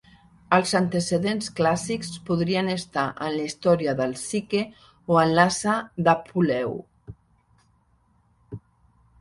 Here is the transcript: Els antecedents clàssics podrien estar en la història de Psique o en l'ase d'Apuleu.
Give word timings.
Els 0.55 0.71
antecedents 0.77 1.49
clàssics 1.59 2.15
podrien 2.29 2.71
estar 2.75 3.03
en 3.27 3.31
la 3.35 3.45
història 3.49 3.95
de 4.01 4.07
Psique 4.15 4.63
o 5.17 5.21
en 5.25 5.37
l'ase 5.41 5.77
d'Apuleu. 6.09 6.77